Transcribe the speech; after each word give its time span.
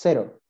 cero. 0.00 0.40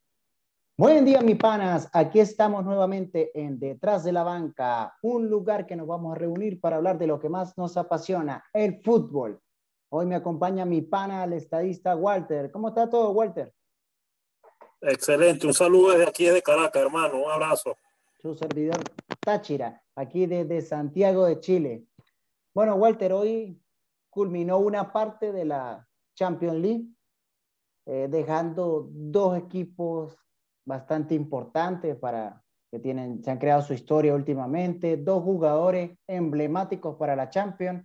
Buen 0.76 1.04
día, 1.04 1.22
mi 1.22 1.34
panas. 1.34 1.90
Aquí 1.92 2.20
estamos 2.20 2.64
nuevamente 2.64 3.32
en 3.34 3.58
Detrás 3.58 4.04
de 4.04 4.12
la 4.12 4.22
Banca, 4.22 4.96
un 5.02 5.28
lugar 5.28 5.66
que 5.66 5.74
nos 5.74 5.88
vamos 5.88 6.14
a 6.14 6.18
reunir 6.18 6.60
para 6.60 6.76
hablar 6.76 6.98
de 6.98 7.08
lo 7.08 7.18
que 7.18 7.28
más 7.28 7.58
nos 7.58 7.76
apasiona, 7.76 8.44
el 8.52 8.80
fútbol. 8.80 9.42
Hoy 9.88 10.06
me 10.06 10.14
acompaña 10.14 10.64
mi 10.64 10.82
pana, 10.82 11.24
el 11.24 11.32
estadista 11.32 11.96
Walter. 11.96 12.52
¿Cómo 12.52 12.68
está 12.68 12.88
todo, 12.88 13.10
Walter? 13.10 13.52
Excelente. 14.82 15.48
Un 15.48 15.54
saludo 15.54 15.90
desde 15.90 16.08
aquí, 16.08 16.26
de 16.26 16.42
Caracas, 16.42 16.82
hermano. 16.82 17.24
Un 17.24 17.32
abrazo. 17.32 17.76
Su 18.22 18.36
servidor 18.36 18.78
Táchira, 19.18 19.82
aquí 19.96 20.26
desde 20.26 20.62
Santiago 20.62 21.26
de 21.26 21.40
Chile. 21.40 21.86
Bueno, 22.54 22.76
Walter, 22.76 23.12
hoy 23.12 23.60
culminó 24.10 24.58
una 24.58 24.92
parte 24.92 25.32
de 25.32 25.44
la 25.44 25.88
Champions 26.14 26.56
League 26.56 26.86
eh, 27.86 28.08
dejando 28.10 28.88
dos 28.90 29.38
equipos 29.38 30.16
bastante 30.66 31.14
importantes 31.14 31.96
para 31.96 32.42
que 32.70 32.78
tienen, 32.78 33.22
se 33.24 33.30
han 33.30 33.38
creado 33.38 33.62
su 33.62 33.74
historia 33.74 34.14
últimamente, 34.14 34.96
dos 34.96 35.24
jugadores 35.24 35.98
emblemáticos 36.06 36.96
para 36.96 37.16
la 37.16 37.28
Champions, 37.28 37.84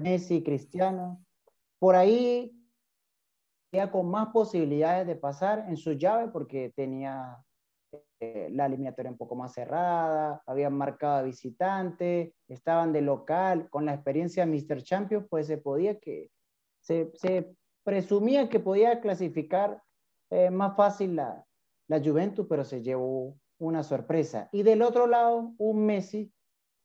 Messi 0.00 0.36
y 0.36 0.42
Cristiano. 0.42 1.22
Por 1.78 1.94
ahí 1.94 2.56
ya 3.74 3.90
con 3.90 4.10
más 4.10 4.28
posibilidades 4.28 5.06
de 5.06 5.16
pasar 5.16 5.66
en 5.68 5.76
su 5.76 5.92
llave 5.92 6.28
porque 6.28 6.72
tenía 6.74 7.42
eh, 8.20 8.48
la 8.52 8.66
eliminatoria 8.66 9.10
un 9.10 9.18
poco 9.18 9.34
más 9.34 9.52
cerrada, 9.52 10.42
habían 10.46 10.74
marcado 10.74 11.24
visitante, 11.24 12.34
estaban 12.48 12.92
de 12.92 13.02
local, 13.02 13.68
con 13.68 13.84
la 13.84 13.94
experiencia 13.94 14.46
de 14.46 14.52
Mr. 14.52 14.82
Champions, 14.82 15.26
pues 15.28 15.46
se 15.46 15.58
podía 15.58 15.98
que 15.98 16.30
se 16.80 17.54
presumía 17.84 18.48
que 18.48 18.60
podía 18.60 19.00
clasificar 19.00 19.82
eh, 20.30 20.50
más 20.50 20.76
fácil 20.76 21.16
la, 21.16 21.44
la 21.88 22.00
Juventus, 22.00 22.46
pero 22.48 22.64
se 22.64 22.82
llevó 22.82 23.36
una 23.58 23.82
sorpresa. 23.82 24.48
Y 24.52 24.62
del 24.62 24.82
otro 24.82 25.06
lado, 25.06 25.54
un 25.58 25.86
Messi 25.86 26.32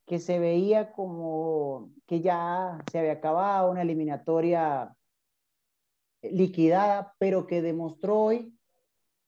que 0.06 0.20
se 0.20 0.40
veía 0.40 0.92
como 0.94 1.92
que 2.06 2.22
ya 2.22 2.80
se 2.92 3.00
había 3.00 3.14
acabado, 3.14 3.72
una 3.72 3.82
eliminatoria 3.82 4.96
liquidada, 6.22 7.14
pero 7.20 7.46
que 7.46 7.62
demostró 7.62 8.20
hoy 8.20 8.58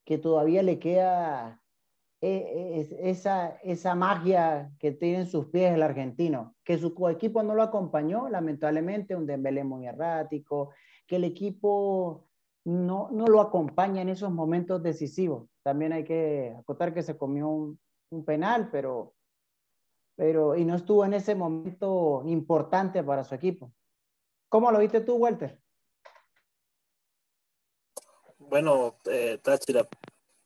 que 0.04 0.18
todavía 0.18 0.62
le 0.62 0.78
queda 0.78 1.62
eh, 2.22 2.88
esa, 3.02 3.58
esa 3.62 3.94
magia 3.94 4.72
que 4.78 4.92
tiene 4.92 5.20
en 5.20 5.26
sus 5.26 5.46
pies 5.46 5.72
el 5.72 5.82
argentino, 5.82 6.56
que 6.64 6.78
su 6.78 7.08
equipo 7.08 7.42
no 7.42 7.54
lo 7.54 7.62
acompañó, 7.62 8.28
lamentablemente, 8.28 9.16
un 9.16 9.26
Dembélé 9.26 9.64
muy 9.64 9.86
errático, 9.86 10.72
que 11.10 11.16
el 11.16 11.24
equipo 11.24 12.28
no, 12.64 13.08
no 13.10 13.26
lo 13.26 13.40
acompaña 13.40 14.00
en 14.00 14.10
esos 14.10 14.30
momentos 14.30 14.80
decisivos. 14.80 15.48
También 15.64 15.92
hay 15.92 16.04
que 16.04 16.54
acotar 16.56 16.94
que 16.94 17.02
se 17.02 17.18
comió 17.18 17.48
un, 17.48 17.80
penal, 18.24 18.68
pero, 18.70 19.14
pero 20.14 20.54
y 20.54 20.64
no 20.64 20.76
estuvo 20.76 21.04
en 21.04 21.14
ese 21.14 21.34
momento 21.34 22.22
importante 22.26 23.02
para 23.02 23.24
su 23.24 23.34
equipo. 23.34 23.72
¿Cómo 24.48 24.70
lo 24.70 24.78
viste 24.78 25.00
tú, 25.00 25.16
Walter? 25.16 25.60
Bueno, 28.38 28.98
eh, 29.06 29.38
Táchira, 29.42 29.88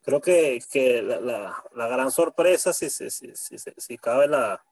creo 0.01 0.23
que, 0.23 0.62
que 0.73 1.03
la, 1.03 1.89
gran 1.89 2.11
sorpresa, 2.11 2.73
si, 2.73 2.89
si, 2.89 3.11
si, 3.11 3.59
si 3.59 3.98
cabe 3.98 4.29
la, 4.29 4.65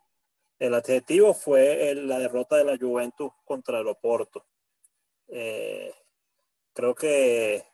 el 0.58 0.72
adjetivo, 0.72 1.34
fue 1.34 1.94
la 1.96 2.18
derrota 2.18 2.56
de 2.56 2.64
la 2.64 2.78
Juventus 2.78 3.30
contra 3.44 3.80
el 3.80 3.88
Oporto. 3.88 4.46
Eh, 5.34 5.94
creo 6.74 6.94
que 6.94 7.64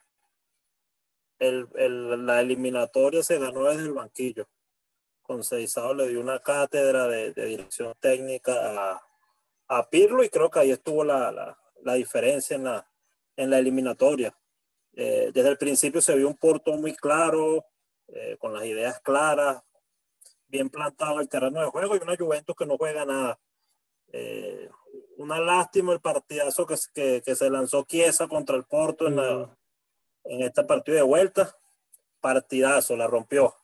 el, 1.40 1.68
el, 1.74 2.24
la 2.24 2.40
eliminatoria 2.40 3.22
se 3.24 3.38
ganó 3.38 3.64
desde 3.64 3.82
el 3.82 3.92
banquillo. 3.92 4.48
Conceizado 5.22 5.92
le 5.92 6.08
dio 6.08 6.20
una 6.20 6.38
cátedra 6.38 7.08
de, 7.08 7.32
dirección 7.32 7.94
técnica 7.98 8.52
a, 8.92 9.02
a, 9.66 9.90
Pirlo 9.90 10.22
y 10.22 10.30
creo 10.30 10.50
que 10.50 10.60
ahí 10.60 10.70
estuvo 10.70 11.02
la, 11.02 11.32
la, 11.32 11.58
la 11.82 11.94
diferencia 11.94 12.54
en 12.54 12.64
la, 12.64 12.88
en 13.36 13.50
la 13.50 13.58
eliminatoria. 13.58 14.38
Eh, 14.94 15.32
desde 15.34 15.48
el 15.48 15.58
principio 15.58 16.00
se 16.00 16.14
vio 16.14 16.28
un 16.28 16.36
Porto 16.36 16.72
muy 16.74 16.94
claro, 16.94 17.66
eh, 18.06 18.36
con 18.38 18.54
las 18.54 18.64
ideas 18.64 19.00
claras, 19.00 19.62
bien 20.46 20.70
plantado 20.70 21.20
el 21.20 21.28
terreno 21.28 21.60
de 21.60 21.66
juego 21.66 21.96
y 21.96 21.98
una 21.98 22.16
Juventus 22.16 22.54
que 22.56 22.66
no 22.66 22.76
juega 22.78 23.04
nada. 23.04 23.38
Una 25.18 25.40
lástima 25.40 25.92
el 25.92 26.00
partidazo 26.00 26.64
que, 26.64 26.76
que, 26.94 27.22
que, 27.24 27.34
se 27.34 27.50
lanzó 27.50 27.84
Chiesa 27.84 28.28
contra 28.28 28.56
el 28.56 28.64
Porto 28.64 29.08
en, 29.08 29.16
la, 29.16 29.56
en 30.24 30.42
este 30.42 30.62
partido 30.62 30.96
de 30.96 31.02
vuelta. 31.02 31.56
Partidazo, 32.20 32.96
la 32.96 33.08
rompió. 33.08 33.54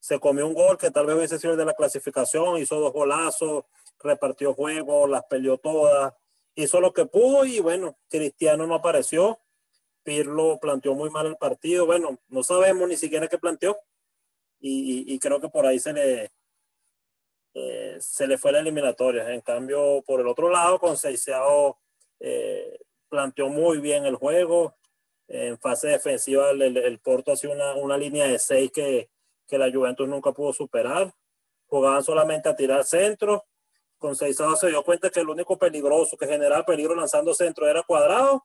Se 0.00 0.18
comió 0.18 0.46
un 0.46 0.54
gol 0.54 0.78
que 0.78 0.90
tal 0.90 1.06
vez 1.06 1.16
hubiese 1.16 1.38
sido 1.38 1.52
el 1.52 1.58
de 1.58 1.66
la 1.66 1.74
clasificación, 1.74 2.58
hizo 2.58 2.80
dos 2.80 2.92
golazos, 2.94 3.64
repartió 4.00 4.54
juego, 4.54 5.06
las 5.06 5.24
peleó 5.24 5.58
todas, 5.58 6.14
hizo 6.54 6.80
lo 6.80 6.94
que 6.94 7.04
pudo 7.04 7.44
y 7.44 7.60
bueno, 7.60 7.96
Cristiano 8.08 8.66
no 8.66 8.74
apareció. 8.74 9.38
Pirlo 10.02 10.58
planteó 10.60 10.94
muy 10.94 11.10
mal 11.10 11.26
el 11.26 11.36
partido. 11.36 11.84
Bueno, 11.84 12.18
no 12.28 12.42
sabemos 12.42 12.88
ni 12.88 12.96
siquiera 12.96 13.28
qué 13.28 13.38
planteó. 13.38 13.78
Y, 14.60 15.04
y, 15.10 15.14
y 15.14 15.18
creo 15.18 15.40
que 15.40 15.48
por 15.48 15.66
ahí 15.66 15.78
se 15.78 15.92
le, 15.92 16.32
eh, 17.54 17.96
se 18.00 18.26
le 18.26 18.38
fue 18.38 18.52
la 18.52 18.60
eliminatoria. 18.60 19.32
En 19.32 19.40
cambio, 19.40 20.02
por 20.06 20.20
el 20.20 20.26
otro 20.26 20.50
lado, 20.50 20.78
con 20.78 20.96
eh, 22.20 22.78
planteó 23.08 23.48
muy 23.48 23.78
bien 23.78 24.06
el 24.06 24.16
juego. 24.16 24.76
En 25.28 25.58
fase 25.58 25.88
defensiva, 25.88 26.50
el, 26.50 26.62
el, 26.62 26.76
el 26.76 26.98
Porto 26.98 27.32
hacía 27.32 27.50
una, 27.50 27.74
una, 27.74 27.96
línea 27.96 28.26
de 28.26 28.38
seis 28.38 28.70
que, 28.72 29.10
que, 29.46 29.58
la 29.58 29.70
Juventus 29.70 30.08
nunca 30.08 30.32
pudo 30.32 30.52
superar. 30.52 31.14
Jugaban 31.66 32.02
solamente 32.02 32.48
a 32.48 32.56
tirar 32.56 32.84
centro. 32.84 33.44
Con 33.98 34.16
Seisao 34.16 34.56
se 34.56 34.68
dio 34.68 34.82
cuenta 34.82 35.10
que 35.10 35.20
el 35.20 35.28
único 35.28 35.56
peligroso 35.58 36.16
que 36.16 36.26
generaba 36.26 36.64
peligro 36.64 36.94
lanzando 36.94 37.34
centro 37.34 37.68
era 37.68 37.82
cuadrado. 37.82 38.44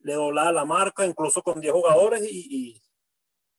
Le 0.00 0.14
doblaba 0.14 0.52
la 0.52 0.64
marca, 0.64 1.04
incluso 1.04 1.42
con 1.42 1.60
10 1.60 1.72
jugadores, 1.72 2.22
y, 2.22 2.46
y, 2.48 2.82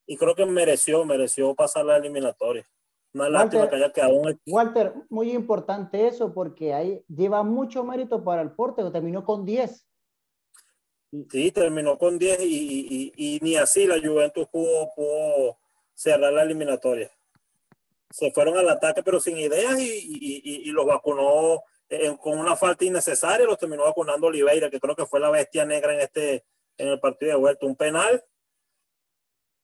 y 0.06 0.18
creo 0.18 0.36
que 0.36 0.46
mereció, 0.46 1.04
mereció 1.04 1.54
pasar 1.56 1.86
la 1.86 1.98
eliminatoria. 1.98 2.66
Una 3.14 3.30
lástima 3.30 3.64
Walter, 3.64 3.70
que 3.70 3.76
haya 3.84 3.94
quedado 3.94 4.14
un... 4.16 4.42
Walter, 4.46 4.94
muy 5.10 5.32
importante 5.32 6.08
eso 6.08 6.34
porque 6.34 6.74
ahí 6.74 7.04
lleva 7.08 7.44
mucho 7.44 7.84
mérito 7.84 8.24
para 8.24 8.42
el 8.42 8.52
Porto, 8.52 8.86
que 8.86 8.92
terminó 8.92 9.24
con 9.24 9.46
10. 9.46 9.88
Sí, 11.32 11.52
terminó 11.52 11.98
con 11.98 12.20
10 12.20 12.40
y, 12.42 12.44
y, 12.46 13.14
y, 13.16 13.40
ni 13.42 13.56
así 13.56 13.88
la 13.88 14.00
Juventus 14.00 14.48
pudo, 14.50 14.90
pudo, 14.96 15.58
cerrar 15.96 16.32
la 16.32 16.44
eliminatoria. 16.44 17.12
Se 18.12 18.32
fueron 18.32 18.58
al 18.58 18.70
ataque 18.70 19.02
pero 19.04 19.20
sin 19.20 19.38
ideas 19.38 19.80
y, 19.80 20.42
y 20.44 20.72
los 20.72 20.86
vacunó 20.86 21.64
en, 21.90 22.18
con 22.18 22.38
una 22.38 22.56
falta 22.56 22.86
innecesaria, 22.86 23.46
los 23.46 23.58
terminó 23.58 23.84
vacunando 23.84 24.28
Oliveira, 24.28 24.70
que 24.70 24.80
creo 24.80 24.96
que 24.96 25.06
fue 25.06 25.20
la 25.20 25.32
bestia 25.32 25.66
negra 25.66 25.94
en, 25.94 26.02
este, 26.02 26.46
en 26.78 26.88
el 26.88 27.00
partido 27.00 27.32
de 27.32 27.38
vuelta. 27.38 27.66
Un 27.66 27.76
penal 27.76 28.24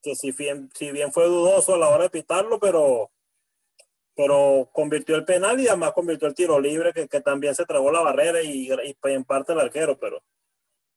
que 0.02 0.16
si 0.16 0.32
bien, 0.32 0.70
si 0.74 0.92
bien 0.92 1.12
fue 1.12 1.26
dudoso 1.26 1.76
a 1.76 1.78
la 1.78 1.90
hora 1.90 2.04
de 2.04 2.10
pitarlo, 2.10 2.60
pero 2.60 3.12
pero 4.16 4.70
convirtió 4.72 5.16
el 5.16 5.26
penal 5.26 5.60
y 5.60 5.68
además 5.68 5.92
convirtió 5.92 6.28
el 6.28 6.36
tiro 6.36 6.60
libre 6.60 6.94
que, 6.94 7.08
que 7.08 7.22
también 7.22 7.54
se 7.54 7.66
trabó 7.66 7.92
la 7.92 8.02
barrera 8.02 8.42
y, 8.42 8.70
y, 8.70 8.96
en 9.04 9.24
parte 9.26 9.54
el 9.54 9.60
arquero, 9.60 9.98
pero, 10.00 10.22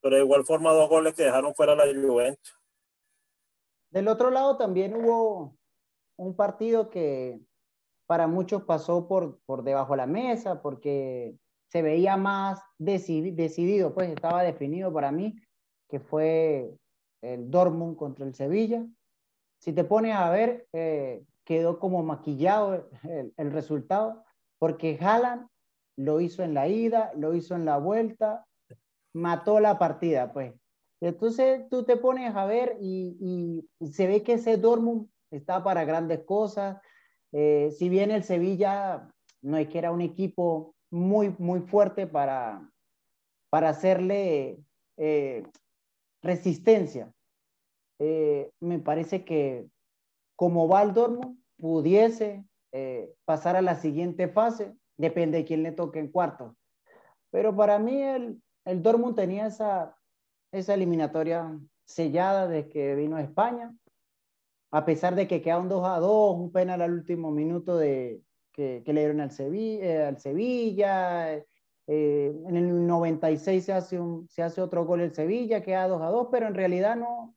pero 0.01 0.17
de 0.17 0.23
igual 0.23 0.45
forma 0.45 0.73
dos 0.73 0.89
goles 0.89 1.15
que 1.15 1.25
dejaron 1.25 1.55
fuera 1.55 1.75
la 1.75 1.85
Juventus. 1.87 2.57
Del 3.91 4.09
otro 4.09 4.31
lado 4.31 4.57
también 4.57 4.95
hubo 4.95 5.57
un 6.17 6.37
partido 6.37 6.91
que 6.91 7.41
para 8.07 8.27
muchos 8.27 8.63
pasó 8.63 9.09
por, 9.09 9.41
por 9.47 9.65
debajo 9.65 9.95
de 9.95 9.99
la 9.99 10.07
mesa 10.07 10.63
porque 10.63 11.35
se 11.71 11.83
veía 11.83 12.17
más 12.17 12.61
decidido, 12.79 13.93
pues 13.93 14.11
estaba 14.11 14.43
definido 14.43 14.93
para 14.93 15.13
mí, 15.13 15.37
que 15.89 16.01
fue 16.01 16.75
el 17.21 17.51
Dortmund 17.51 17.97
contra 17.97 18.25
el 18.25 18.35
Sevilla. 18.35 18.87
Si 19.61 19.73
te 19.73 19.85
pones 19.85 20.15
a 20.15 20.31
ver, 20.31 20.67
eh, 20.73 21.25
quedó 21.49 21.79
como 21.79 22.03
maquillado 22.03 22.87
el, 23.05 23.33
el 23.35 23.53
resultado, 23.53 24.23
porque 24.59 24.99
Haaland 25.01 25.49
lo 25.97 26.21
hizo 26.21 26.43
en 26.43 26.53
la 26.53 26.69
ida, 26.69 27.11
lo 27.17 27.35
hizo 27.35 27.55
en 27.55 27.65
la 27.65 27.79
vuelta, 27.79 28.45
mató 29.15 29.59
la 29.59 29.79
partida, 29.79 30.31
pues. 30.31 30.53
Entonces 31.01 31.67
tú 31.71 31.85
te 31.85 31.97
pones 31.97 32.37
a 32.37 32.45
ver 32.45 32.77
y, 32.83 33.65
y 33.81 33.87
se 33.87 34.07
ve 34.07 34.23
que 34.23 34.35
ese 34.35 34.59
Dortmund 34.59 35.09
está 35.31 35.65
para 35.65 35.87
grandes 35.87 36.21
cosas. 36.25 36.83
Eh, 37.33 37.71
si 37.79 37.89
bien 37.89 38.11
el 38.11 38.25
Sevilla 38.25 39.09
no 39.41 39.57
es 39.57 39.69
que 39.69 39.79
era 39.79 39.91
un 39.91 40.03
equipo 40.03 40.75
muy, 40.91 41.35
muy 41.39 41.61
fuerte 41.61 42.07
para, 42.07 42.71
para 43.49 43.71
hacerle 43.71 44.59
eh, 44.99 45.47
resistencia, 46.21 47.11
eh, 48.01 48.51
me 48.61 48.79
parece 48.81 49.25
que 49.25 49.67
como 50.39 50.69
va 50.69 50.83
el 50.83 50.95
Dortmund, 50.95 51.43
pudiese 51.59 52.45
eh, 52.71 53.13
pasar 53.25 53.57
a 53.57 53.63
la 53.63 53.75
siguiente 53.75 54.29
fase, 54.29 54.77
depende 54.97 55.39
de 55.39 55.45
quién 55.45 55.65
le 55.65 55.73
toque 55.73 55.99
en 55.99 56.13
cuartos. 56.13 56.55
Pero 57.31 57.57
para 57.57 57.81
mí 57.81 58.01
el, 58.01 58.41
el 58.65 58.83
Dortmund 58.83 59.17
tenía 59.17 59.47
esa, 59.47 59.97
esa 60.53 60.75
eliminatoria 60.75 61.59
sellada 61.85 62.47
de 62.47 62.69
que 62.69 62.95
vino 62.95 63.17
a 63.17 63.23
España 63.23 63.75
a 64.71 64.85
pesar 64.85 65.15
de 65.15 65.27
que 65.27 65.41
queda 65.41 65.59
un 65.59 65.69
2 65.69 65.85
a 65.87 65.99
2, 65.99 66.37
un 66.37 66.53
penal 66.53 66.83
al 66.83 66.93
último 66.93 67.31
minuto 67.31 67.77
de, 67.77 68.23
que, 68.53 68.83
le 68.85 69.01
dieron 69.01 69.21
al 69.21 69.31
Sevilla, 69.31 69.85
eh, 69.85 70.07
al 70.07 70.19
Sevilla 70.19 71.35
eh, 71.87 72.43
en 72.47 72.57
el 72.57 72.87
96 72.87 73.65
se 73.65 73.73
hace, 73.73 73.99
un, 73.99 74.29
se 74.29 74.43
hace 74.43 74.61
otro 74.61 74.85
gol 74.85 75.01
el 75.01 75.15
Sevilla, 75.15 75.63
queda 75.63 75.89
2 75.89 76.03
a 76.03 76.07
2, 76.07 76.29
pero 76.31 76.47
en 76.47 76.55
realidad 76.55 76.97
no, 76.97 77.35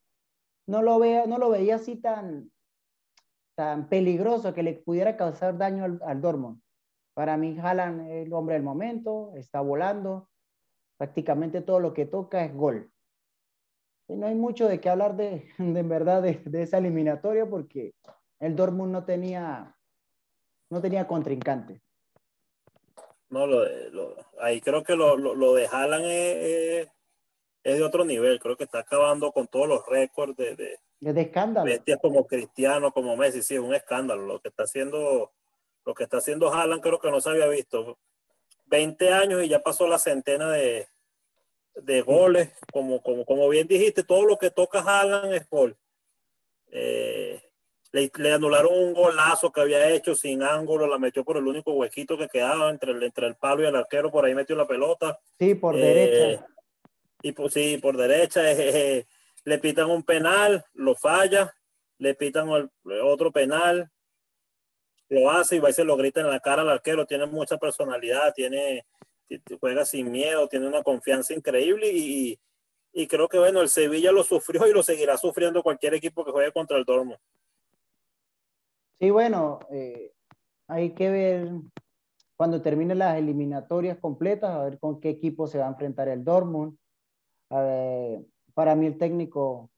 no, 0.68 0.81
lo, 0.81 1.00
vea, 1.00 1.25
no 1.25 1.38
lo 1.38 1.50
veía 1.50 1.75
así 1.75 1.95
tan, 1.95 2.51
tan 3.62 3.88
peligroso 3.88 4.56
que 4.56 4.63
le 4.63 4.74
pudiera 4.74 5.16
causar 5.16 5.56
daño 5.56 5.84
al, 5.84 6.02
al 6.04 6.19
Dortmund. 6.19 6.60
Para 7.13 7.38
mí, 7.38 7.56
Haaland 7.60 8.10
es 8.10 8.25
el 8.25 8.34
hombre 8.34 8.56
del 8.56 8.63
momento, 8.63 9.34
está 9.36 9.62
volando, 9.62 10.31
prácticamente 10.98 11.62
todo 11.62 11.80
lo 11.80 11.94
que 11.94 12.08
toca 12.08 12.44
es 12.44 12.56
gol. 12.56 12.92
Y 14.08 14.16
no 14.16 14.25
hay 14.25 14.34
mucho 14.34 14.68
de 14.68 14.81
qué 14.81 14.90
hablar 14.90 15.16
de, 15.16 15.46
de 15.60 15.80
en 15.80 15.90
verdad 15.90 16.24
de, 16.24 16.42
de, 16.44 16.63
esa 16.63 16.80
eliminatoria 16.80 17.48
porque 17.48 17.94
el 18.40 18.56
Dortmund 18.56 18.92
no 18.92 19.06
tenía, 19.06 19.78
no 20.72 20.81
tenía 20.81 21.06
contrincante. 21.06 21.84
No, 23.30 23.46
lo, 23.46 23.63
lo 23.92 24.16
ahí 24.40 24.60
creo 24.60 24.84
que 24.84 24.96
lo, 24.96 25.18
lo, 25.18 25.54
de 25.54 25.68
Haaland 25.68 26.06
es, 26.06 26.90
es, 27.63 27.78
de 27.78 27.84
otro 27.84 28.06
nivel. 28.06 28.40
Creo 28.40 28.58
que 28.58 28.63
está 28.63 28.80
acabando 28.80 29.31
con 29.31 29.46
todos 29.46 29.68
los 29.68 29.86
récords 29.86 30.36
de, 30.36 30.56
de, 30.56 30.80
de 31.01 31.21
escándalo. 31.21 31.65
Bestias 31.65 32.00
como 32.01 32.25
Cristiano, 32.27 32.92
como 32.92 33.18
Messi, 33.18 33.42
sí, 33.42 33.56
es 33.56 33.59
un 33.59 33.74
escándalo. 33.74 34.25
Lo 34.25 34.39
que 34.39 34.50
está 34.50 34.63
haciendo, 34.63 35.31
lo 35.86 35.94
que 35.94 36.03
está 36.03 36.18
haciendo 36.18 36.53
Haaland 36.53 36.81
creo 36.81 37.00
que 37.00 37.12
no 37.12 37.19
se 37.19 37.30
había 37.30 37.48
visto. 37.48 37.98
20 38.68 39.12
años 39.12 39.44
y 39.44 39.50
ya 39.50 39.59
pasó 39.59 39.88
la 39.88 40.00
centena 40.00 40.51
de, 40.51 40.88
de 41.75 42.01
goles. 42.01 42.51
Como, 42.71 43.01
como, 43.01 43.25
como 43.25 43.50
bien 43.50 43.68
dijiste, 43.68 44.03
todo 44.03 44.25
lo 44.25 44.38
que 44.38 44.51
toca 44.51 44.80
Haaland 44.80 45.33
es 45.33 45.50
gol. 45.50 45.75
Eh, 46.68 47.42
le, 47.92 48.31
anularon 48.31 48.71
un 48.74 48.94
golazo 48.94 49.51
que 49.51 49.62
había 49.62 49.89
hecho 49.89 50.15
sin 50.15 50.44
ángulo, 50.44 50.88
la 50.88 50.98
metió 50.98 51.25
por 51.25 51.38
el 51.38 51.48
único 51.48 51.74
huequito 51.74 52.18
que 52.18 52.27
quedaba 52.27 52.69
entre 52.69 52.92
el, 52.92 53.03
entre 53.03 53.27
el 53.27 53.36
palo 53.36 53.63
y 53.63 53.65
el 53.65 53.75
arquero, 53.75 54.12
por 54.12 54.25
ahí 54.25 54.33
metió 54.33 54.56
la 54.56 54.68
pelota. 54.68 55.19
Sí, 55.38 55.56
por 55.56 55.75
derecha. 55.75 56.31
Eh, 56.31 56.39
y 57.24 57.31
pues 57.33 57.53
sí, 57.53 57.77
por 57.81 57.98
derecha. 57.98 58.50
Eh, 58.51 58.56
eh, 58.59 59.07
le 59.44 59.58
pitan 59.60 59.90
un 59.90 60.04
penal, 60.04 60.66
lo 60.74 60.96
falla, 60.96 61.54
le 61.98 62.16
pitan 62.16 62.50
otro 63.04 63.32
penal, 63.32 63.90
lo 65.10 65.30
hace 65.30 65.58
y 65.58 65.60
va 65.60 65.70
y 65.70 65.74
se 65.74 65.84
lo 65.84 65.98
grita 65.98 66.22
en 66.22 66.30
la 66.30 66.40
cara 66.40 66.62
al 66.62 66.70
arquero. 66.70 67.06
Tiene 67.06 67.26
mucha 67.26 67.58
personalidad, 67.58 68.34
tiene, 68.34 68.86
juega 69.60 69.86
sin 69.86 70.12
miedo, 70.12 70.48
tiene 70.48 70.68
una 70.68 70.84
confianza 70.84 71.34
increíble 71.34 71.92
y, 71.92 72.40
y 72.94 73.08
creo 73.08 73.28
que 73.28 73.40
bueno, 73.40 73.62
el 73.62 73.70
Sevilla 73.70 74.12
lo 74.12 74.24
sufrió 74.24 74.68
y 74.68 74.74
lo 74.74 74.84
seguirá 74.84 75.18
sufriendo 75.18 75.64
cualquier 75.64 75.94
equipo 75.94 76.24
que 76.26 76.32
juegue 76.32 76.52
contra 76.52 76.78
el 76.78 76.86
Dortmund. 76.86 77.20
Sí, 79.00 79.10
bueno, 79.10 79.60
eh, 79.72 80.14
hay 80.68 80.94
que 80.94 81.10
ver 81.10 81.50
cuando 82.36 82.62
terminen 82.62 83.00
las 83.00 83.18
eliminatorias 83.18 83.98
completas, 84.00 84.52
a 84.52 84.64
ver 84.64 84.80
con 84.80 85.00
qué 85.00 85.10
equipo 85.10 85.48
se 85.48 85.58
va 85.58 85.66
a 85.66 85.70
enfrentar 85.70 86.08
el 86.08 86.24
Dortmund. 86.24 86.78
Para 88.62 88.75
mí 88.75 88.86
el 88.86 89.00
técnico, 89.00 89.72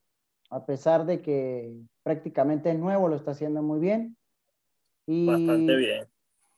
a 0.49 0.65
pesar 0.65 1.05
de 1.05 1.21
que 1.21 1.73
prácticamente 2.03 2.69
es 2.69 2.77
nuevo, 2.77 3.07
lo 3.07 3.15
está 3.15 3.31
haciendo 3.31 3.61
muy 3.61 3.79
bien. 3.79 4.17
Y, 5.07 5.25
Bastante 5.25 5.75
bien. 5.77 6.05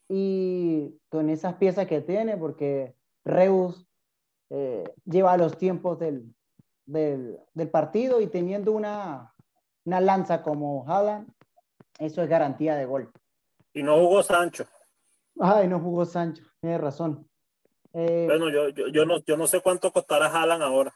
Y 0.09 0.97
con 1.09 1.29
esas 1.29 1.53
piezas 1.57 1.85
que 1.85 2.01
tiene, 2.01 2.35
porque 2.35 2.95
Reus 3.23 3.87
eh, 4.49 4.85
lleva 5.05 5.37
los 5.37 5.59
tiempos 5.59 5.99
del, 5.99 6.33
del, 6.87 7.37
del, 7.53 7.69
partido 7.69 8.19
y 8.21 8.25
teniendo 8.25 8.71
una, 8.71 9.35
una 9.83 10.01
lanza 10.01 10.41
como 10.41 10.83
Haaland, 10.89 11.31
eso 11.99 12.23
es 12.23 12.27
garantía 12.27 12.75
de 12.75 12.85
gol. 12.85 13.11
Y 13.71 13.83
no 13.83 13.99
jugó 13.99 14.23
Sancho. 14.23 14.65
Ay, 15.39 15.67
no 15.67 15.79
jugó 15.79 16.05
Sancho, 16.05 16.43
tiene 16.59 16.79
razón. 16.79 17.29
Eh, 17.93 18.25
bueno, 18.25 18.49
yo, 18.49 18.69
yo, 18.69 18.87
yo, 18.87 19.05
no, 19.05 19.19
yo 19.19 19.37
no 19.37 19.45
sé 19.45 19.61
cuánto 19.61 19.91
costará 19.91 20.25
Haaland 20.25 20.63
ahora. 20.63 20.91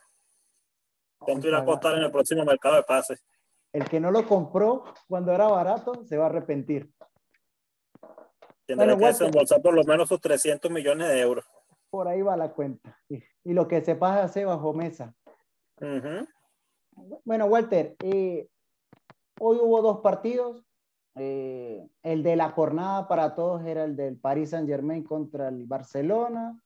¿Cuánto 1.19 1.48
irá 1.48 1.60
a 1.60 1.66
costar 1.66 1.95
en 1.98 2.04
el 2.04 2.12
próximo 2.12 2.44
mercado 2.45 2.75
de 2.77 2.83
pases? 2.83 3.24
El 3.71 3.88
que 3.88 4.00
no 4.00 4.10
lo 4.10 4.25
compró 4.25 4.86
cuando 5.07 5.31
era 5.31 5.48
barato 5.48 6.04
se 6.06 6.18
va 6.18 6.25
a 6.25 6.30
arrepentir. 6.30 6.89
Tendrá 8.66 8.98
que 8.98 9.06
desembolsar 9.06 9.62
por 9.62 9.74
lo 9.74 9.83
menos 9.83 10.07
sus 10.07 10.21
300 10.21 10.71
millones 10.71 11.07
de 11.10 11.19
euros. 11.19 11.45
Por 11.89 12.07
ahí 12.07 12.21
va 12.21 12.38
la 12.38 12.51
cuenta. 12.51 12.98
Y, 13.10 13.24
lo 13.54 13.68
que 13.68 13.81
se 13.81 13.95
pasa 13.95 14.24
hace 14.24 14.45
bajo 14.45 14.74
mesa. 14.74 15.13
Bueno, 17.24 17.45
Walter, 17.45 17.95
eh, 18.04 18.48
hoy 19.39 19.57
hubo 19.60 19.81
dos 19.81 20.01
partidos. 20.01 20.63
Eh, 21.16 21.88
el 22.04 22.24
de 22.24 22.36
la 22.36 22.51
jornada 22.51 23.07
para 23.07 23.33
todos 23.36 23.66
era 23.66 23.83
el 23.83 23.95
del 23.95 24.18
Paris 24.18 24.51
Saint 24.51 24.68
Germain 24.68 25.04
contra 25.04 25.50
el 25.50 25.66
Barcelona. 25.66 26.60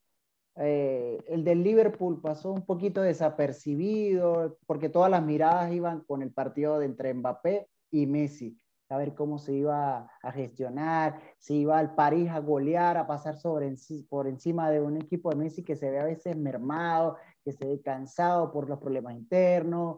Eh, 0.56 1.18
el 1.28 1.44
del 1.44 1.64
Liverpool 1.64 2.22
pasó 2.22 2.52
un 2.52 2.66
poquito 2.66 3.02
desapercibido 3.02 4.58
porque 4.68 4.90
todas 4.90 5.10
las 5.10 5.24
miradas 5.24 5.72
iban 5.74 6.02
con 6.02 6.22
el 6.22 6.32
partido 6.32 6.80
de 6.80 6.86
entre 6.86 7.14
Mbappé 7.14 7.68
y 7.92 8.06
Messi. 8.06 8.60
A 8.90 8.98
ver 8.98 9.16
cómo 9.16 9.40
se 9.40 9.54
iba 9.54 10.08
a 10.22 10.32
gestionar, 10.32 11.20
si 11.40 11.62
iba 11.62 11.80
al 11.80 11.96
París 11.96 12.30
a 12.30 12.40
golear, 12.40 12.98
a 12.98 13.08
pasar 13.08 13.38
sobre, 13.38 13.74
por 14.08 14.28
encima 14.28 14.70
de 14.70 14.82
un 14.82 14.98
equipo 14.98 15.32
de 15.32 15.38
Messi 15.38 15.64
que 15.64 15.76
se 15.76 15.90
ve 15.90 16.00
a 16.00 16.06
veces 16.06 16.38
mermado, 16.38 17.18
que 17.44 17.54
se 17.54 17.66
ve 17.66 17.82
cansado 17.82 18.52
por 18.52 18.70
los 18.70 18.80
problemas 18.80 19.16
internos. 19.16 19.98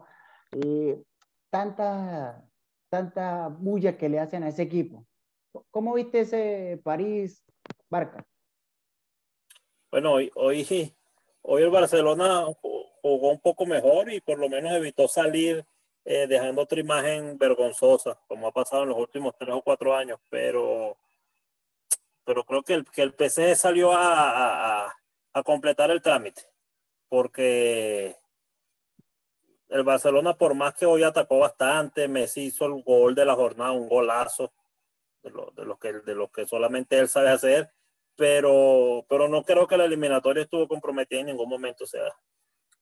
Eh, 0.52 1.02
tanta 1.50 2.46
tanta 2.88 3.48
bulla 3.48 3.96
que 3.96 4.08
le 4.08 4.20
hacen 4.20 4.42
a 4.42 4.48
ese 4.48 4.62
equipo. 4.62 5.06
¿Cómo 5.70 5.94
viste 5.94 6.20
ese 6.20 6.80
París 6.82 7.44
Barca? 7.90 8.26
Bueno, 9.96 10.12
hoy, 10.12 10.30
hoy, 10.34 11.62
el 11.62 11.70
Barcelona 11.70 12.44
jugó 13.00 13.30
un 13.30 13.40
poco 13.40 13.64
mejor 13.64 14.12
y 14.12 14.20
por 14.20 14.38
lo 14.38 14.46
menos 14.46 14.72
evitó 14.72 15.08
salir 15.08 15.64
eh, 16.04 16.26
dejando 16.26 16.60
otra 16.60 16.78
imagen 16.78 17.38
vergonzosa, 17.38 18.20
como 18.28 18.46
ha 18.46 18.52
pasado 18.52 18.82
en 18.82 18.90
los 18.90 18.98
últimos 18.98 19.34
tres 19.38 19.54
o 19.54 19.62
cuatro 19.62 19.96
años, 19.96 20.20
pero, 20.28 20.98
pero 22.26 22.44
creo 22.44 22.62
que 22.62 22.74
el, 22.74 22.84
que 22.84 23.00
el 23.00 23.14
PSG 23.14 23.56
salió 23.56 23.90
a, 23.90 24.94
a, 25.32 25.42
completar 25.42 25.90
el 25.90 26.02
trámite, 26.02 26.42
porque 27.08 28.16
el 29.70 29.82
Barcelona, 29.82 30.36
por 30.36 30.52
más 30.52 30.74
que 30.74 30.84
hoy 30.84 31.04
atacó 31.04 31.38
bastante, 31.38 32.06
Messi 32.06 32.42
hizo 32.42 32.66
el 32.66 32.82
gol 32.82 33.14
de 33.14 33.24
la 33.24 33.34
jornada, 33.34 33.72
un 33.72 33.88
golazo 33.88 34.52
de 35.22 35.30
lo, 35.30 35.52
de 35.52 35.64
lo, 35.64 35.78
que, 35.78 35.94
de 35.94 36.14
lo 36.14 36.30
que 36.30 36.46
solamente 36.46 36.98
él 36.98 37.08
sabe 37.08 37.30
hacer, 37.30 37.72
pero, 38.16 39.04
pero 39.08 39.28
no 39.28 39.42
creo 39.44 39.66
que 39.66 39.76
la 39.76 39.84
eliminatoria 39.84 40.44
estuvo 40.44 40.66
comprometida 40.66 41.20
en 41.20 41.26
ningún 41.26 41.48
momento. 41.48 41.84
O 41.84 41.86
sea, 41.86 42.12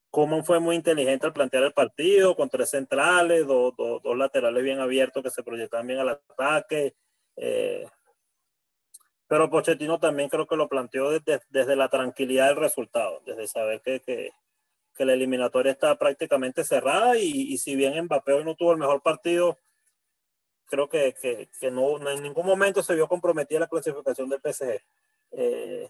Coman 0.09 0.45
fue 0.45 0.59
muy 0.59 0.75
inteligente 0.75 1.25
al 1.25 1.33
plantear 1.33 1.63
el 1.63 1.73
partido 1.73 2.35
con 2.35 2.49
tres 2.49 2.69
centrales, 2.69 3.45
dos, 3.45 3.73
dos, 3.77 4.17
laterales 4.17 4.63
bien 4.63 4.79
abiertos 4.79 5.23
que 5.23 5.29
se 5.29 5.43
proyectaban 5.43 5.87
bien 5.87 5.99
al 5.99 6.09
ataque. 6.09 6.95
Eh, 7.35 7.85
pero 9.27 9.49
Pochettino 9.49 9.99
también 9.99 10.29
creo 10.29 10.47
que 10.47 10.55
lo 10.55 10.69
planteó 10.69 11.09
desde, 11.11 11.41
desde 11.49 11.75
la 11.75 11.89
tranquilidad 11.89 12.47
del 12.47 12.57
resultado, 12.57 13.21
desde 13.25 13.47
saber 13.47 13.81
que, 13.81 13.99
que, 13.99 14.31
que 14.95 15.05
la 15.05 15.13
eliminatoria 15.13 15.71
está 15.71 15.97
prácticamente 15.97 16.63
cerrada 16.63 17.17
y, 17.17 17.57
si 17.57 17.75
bien 17.75 18.05
Mbappé 18.05 18.33
hoy 18.33 18.45
no 18.45 18.55
tuvo 18.55 18.71
el 18.71 18.77
mejor 18.77 19.01
partido, 19.01 19.59
creo 20.65 20.87
que, 20.87 21.13
que, 21.19 21.49
que 21.59 21.71
no, 21.71 22.09
en 22.09 22.23
ningún 22.23 22.45
momento 22.45 22.83
se 22.83 22.95
vio 22.95 23.07
comprometida 23.07 23.59
la 23.61 23.67
clasificación 23.67 24.29
del 24.29 24.41
PSG. 24.41 24.79
Eh, 25.37 25.89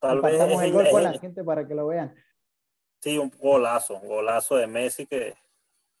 tal 0.00 0.20
vez 0.20 0.40
el 0.40 0.72
gol 0.72 0.90
con 0.90 1.02
la 1.02 1.12
gente 1.18 1.44
para 1.44 1.66
que 1.66 1.74
lo 1.74 1.86
vean. 1.86 2.14
Sí, 3.00 3.16
un 3.16 3.30
golazo, 3.38 3.98
un 3.98 4.08
golazo 4.08 4.56
de 4.56 4.66
Messi 4.66 5.06
que... 5.06 5.34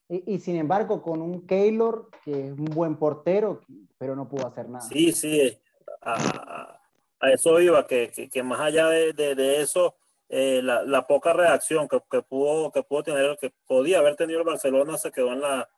Y, 0.08 0.34
y 0.34 0.40
sin 0.40 0.56
embargo, 0.56 1.02
con 1.02 1.20
un 1.20 1.46
Keylor, 1.46 2.08
que 2.24 2.48
es 2.48 2.52
un 2.52 2.64
buen 2.64 2.96
portero, 2.96 3.60
pero 3.98 4.16
no 4.16 4.28
pudo 4.28 4.46
hacer 4.46 4.68
nada. 4.68 4.80
Sí, 4.80 5.12
sí, 5.12 5.56
a, 6.00 6.80
a 7.20 7.30
eso 7.30 7.60
iba, 7.60 7.86
que, 7.86 8.10
que, 8.10 8.42
más 8.42 8.60
allá 8.60 8.88
de, 8.88 9.12
de, 9.12 9.34
de 9.34 9.60
eso, 9.60 9.96
eh, 10.28 10.60
la, 10.62 10.82
la, 10.82 11.06
poca 11.06 11.32
reacción 11.34 11.88
que, 11.88 12.00
que, 12.10 12.22
pudo, 12.22 12.72
que 12.72 12.82
pudo 12.82 13.02
tener, 13.02 13.36
que 13.38 13.52
podía 13.66 13.98
haber 13.98 14.16
tenido 14.16 14.40
el 14.40 14.46
Barcelona, 14.46 14.96
se 14.96 15.12
quedó 15.12 15.32
en 15.32 15.42
la, 15.42 15.68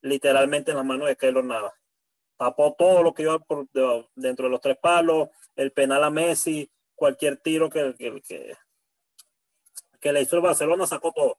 literalmente 0.00 0.70
en 0.70 0.76
las 0.76 0.86
manos 0.86 1.08
de 1.08 1.16
Keylor 1.16 1.44
Navas. 1.44 1.72
Tapó 2.42 2.74
todo 2.76 3.04
lo 3.04 3.14
que 3.14 3.22
iba 3.22 3.38
por, 3.38 3.68
dentro 4.16 4.46
de 4.46 4.50
los 4.50 4.60
tres 4.60 4.76
palos, 4.76 5.28
el 5.54 5.70
penal 5.70 6.02
a 6.02 6.10
Messi, 6.10 6.68
cualquier 6.92 7.36
tiro 7.36 7.70
que, 7.70 7.94
que, 10.00 10.12
le 10.12 10.22
hizo 10.22 10.34
el 10.34 10.42
Barcelona, 10.42 10.84
sacó 10.84 11.12
todo. 11.12 11.38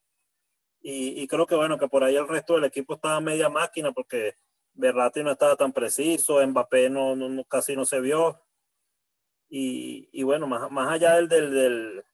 Y, 0.80 1.28
creo 1.28 1.46
que 1.46 1.56
bueno, 1.56 1.78
que 1.78 1.90
por 1.90 2.06
ahí 2.06 2.16
el 2.16 2.26
resto 2.26 2.56
del 2.56 2.64
equipo 2.64 2.94
estaba 2.94 3.20
media 3.20 3.50
máquina 3.50 3.92
porque 3.92 4.38
Berratti 4.76 5.24
no 5.24 5.32
estaba 5.32 5.58
tan 5.58 5.74
preciso, 5.74 6.40
Mbappé 6.48 6.90
no, 6.90 7.18
no 7.18 7.44
casi 7.44 7.76
no 7.76 7.84
se 7.84 8.00
vio. 8.00 8.40
Y, 9.50 10.08
y 10.14 10.24
bueno, 10.24 10.48
más, 10.48 10.72
más 10.72 10.90
allá 10.90 11.16
del, 11.16 11.28
del, 11.28 12.06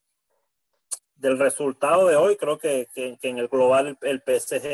del 1.14 1.38
resultado 1.38 2.08
de 2.08 2.16
hoy, 2.16 2.38
creo 2.38 2.58
que, 2.58 2.88
que, 2.92 3.20
en 3.22 3.38
el 3.38 3.50
global 3.50 4.00
el, 4.02 4.24
PSG 4.26 4.66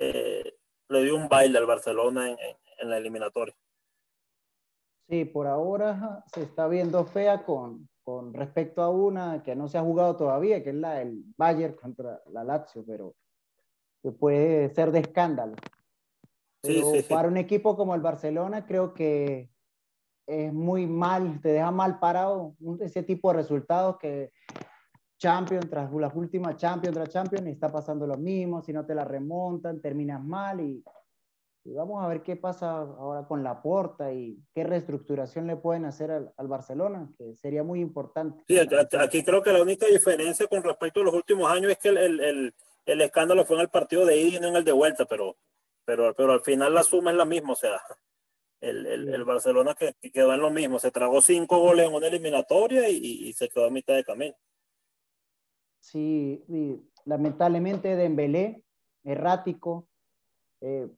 eh, 0.00 0.54
le 0.90 1.02
dio 1.02 1.16
un 1.16 1.30
baile 1.30 1.56
al 1.56 1.64
Barcelona 1.64 2.28
en, 2.28 2.36
la 2.90 2.98
eliminatoria. 2.98 3.54
Sí, 5.08 5.24
por 5.24 5.46
ahora 5.46 6.24
se 6.32 6.42
está 6.42 6.66
viendo 6.66 7.04
fea 7.04 7.44
con, 7.44 7.88
con 8.02 8.32
respecto 8.32 8.82
a 8.82 8.88
una 8.88 9.42
que 9.42 9.54
no 9.54 9.68
se 9.68 9.76
ha 9.76 9.82
jugado 9.82 10.16
todavía, 10.16 10.62
que 10.62 10.70
es 10.70 10.76
la 10.76 10.94
del 10.94 11.24
Bayern 11.36 11.74
contra 11.74 12.22
la 12.30 12.42
Lazio, 12.42 12.84
pero 12.86 13.14
que 14.02 14.12
puede 14.12 14.70
ser 14.70 14.92
de 14.92 15.00
escándalo. 15.00 15.54
Pero 16.62 16.92
sí, 16.92 17.02
para 17.02 17.28
un 17.28 17.36
equipo 17.36 17.76
como 17.76 17.94
el 17.94 18.00
Barcelona, 18.00 18.66
creo 18.66 18.94
que 18.94 19.50
es 20.26 20.52
muy 20.52 20.86
mal, 20.86 21.40
te 21.42 21.50
deja 21.50 21.70
mal 21.70 21.98
parado 21.98 22.54
ese 22.80 23.02
tipo 23.02 23.30
de 23.30 23.36
resultados 23.36 23.98
que 23.98 24.32
Champions 25.18 25.68
tras 25.68 25.92
las 25.92 26.14
últimas 26.14 26.56
Champions 26.56 26.94
tras 26.94 27.10
Champions 27.10 27.46
está 27.46 27.70
pasando 27.70 28.06
lo 28.06 28.16
mismo, 28.16 28.62
si 28.62 28.72
no 28.72 28.84
te 28.86 28.94
la 28.94 29.04
remontan, 29.04 29.80
terminas 29.80 30.22
mal 30.22 30.60
y, 30.60 30.82
vamos 31.72 32.02
a 32.02 32.08
ver 32.08 32.22
qué 32.22 32.36
pasa 32.36 32.78
ahora 32.78 33.26
con 33.26 33.42
la 33.42 33.62
porta 33.62 34.12
y 34.12 34.38
qué 34.54 34.64
reestructuración 34.64 35.46
le 35.46 35.56
pueden 35.56 35.86
hacer 35.86 36.10
al, 36.10 36.48
Barcelona, 36.48 37.10
que 37.16 37.34
sería 37.36 37.62
muy 37.62 37.80
importante. 37.80 38.44
Sí, 38.46 38.58
aquí, 38.98 39.24
creo 39.24 39.42
que 39.42 39.52
la 39.52 39.62
única 39.62 39.86
diferencia 39.86 40.46
con 40.46 40.62
respecto 40.62 41.00
a 41.00 41.04
los 41.04 41.14
últimos 41.14 41.50
años 41.50 41.72
es 41.72 41.78
que 41.78 41.88
el, 41.88 42.20
el, 42.20 42.54
el 42.86 43.00
escándalo 43.00 43.44
fue 43.44 43.56
en 43.56 43.62
el 43.62 43.68
partido 43.70 44.04
de 44.04 44.18
ida 44.18 44.38
y 44.38 44.40
no 44.40 44.48
en 44.48 44.56
el 44.56 44.64
de 44.64 44.72
vuelta, 44.72 45.06
pero, 45.06 45.36
pero, 45.84 46.14
pero 46.14 46.32
al 46.32 46.40
final 46.42 46.74
la 46.74 46.82
suma 46.82 47.10
es 47.10 47.16
la 47.16 47.24
misma, 47.24 47.52
o 47.52 47.56
sea, 47.56 47.80
el, 48.60 48.86
el, 48.86 49.24
Barcelona 49.24 49.74
que, 49.74 49.94
quedó 50.10 50.32
en 50.32 50.40
lo 50.40 50.50
mismo, 50.50 50.78
se 50.78 50.90
tragó 50.90 51.20
cinco 51.20 51.58
goles 51.58 51.86
en 51.86 51.94
una 51.94 52.06
eliminatoria 52.06 52.88
y, 52.88 53.32
se 53.32 53.48
quedó 53.48 53.66
a 53.66 53.70
mitad 53.70 53.94
de 53.94 54.04
camino. 54.04 54.34
Sí, 55.80 56.42
lamentablemente 57.04 57.94
Dembélé, 57.94 58.64
errático, 59.02 59.86
eh, 60.60 60.88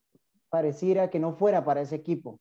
pareciera 0.56 1.10
que 1.10 1.20
no 1.20 1.34
fuera 1.34 1.66
para 1.66 1.82
ese 1.82 1.96
equipo. 1.96 2.40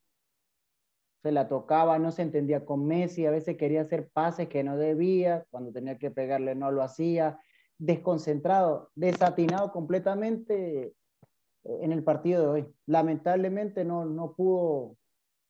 Se 1.22 1.34
la 1.34 1.50
tocaba, 1.50 2.00
no 2.00 2.14
se 2.14 2.22
entendía 2.22 2.64
con 2.64 2.88
Messi, 2.88 3.26
a 3.26 3.32
veces 3.32 3.58
quería 3.58 3.82
hacer 3.82 4.08
pases 4.08 4.48
que 4.48 4.64
no 4.64 4.78
debía, 4.78 5.46
cuando 5.52 5.74
tenía 5.74 5.98
que 5.98 6.12
pegarle 6.12 6.56
no 6.56 6.72
lo 6.72 6.82
hacía, 6.82 7.38
desconcentrado, 7.78 8.90
desatinado 8.96 9.74
completamente 9.74 10.94
en 11.66 11.92
el 11.92 12.06
partido 12.06 12.42
de 12.42 12.48
hoy. 12.48 12.74
Lamentablemente 12.86 13.84
no, 13.84 14.06
no 14.06 14.34
pudo 14.34 14.96